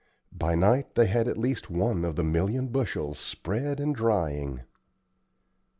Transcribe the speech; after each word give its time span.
By 0.33 0.55
night 0.55 0.95
they 0.95 1.05
had 1.05 1.27
at 1.27 1.37
least 1.37 1.69
one 1.69 2.03
of 2.05 2.15
the 2.15 2.23
million 2.23 2.69
bushels 2.69 3.19
spread 3.19 3.79
and 3.79 3.93
drying. 3.95 4.61